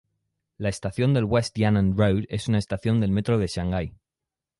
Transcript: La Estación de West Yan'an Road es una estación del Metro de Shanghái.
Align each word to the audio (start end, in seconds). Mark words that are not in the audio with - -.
La 0.57 0.69
Estación 0.69 1.13
de 1.13 1.21
West 1.21 1.55
Yan'an 1.59 1.95
Road 1.95 2.23
es 2.29 2.47
una 2.47 2.57
estación 2.57 2.99
del 3.01 3.11
Metro 3.11 3.37
de 3.37 3.45
Shanghái. 3.45 3.93